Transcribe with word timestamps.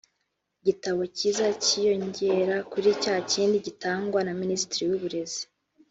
igitabo 0.61 1.01
kiza 1.17 1.47
kiyongera 1.63 2.55
kuri 2.71 2.89
cya 3.03 3.15
kindi 3.31 3.55
gitangwa 3.67 4.19
na 4.27 4.33
Minisiteri 4.41 4.81
y’Uburezi 4.87 5.43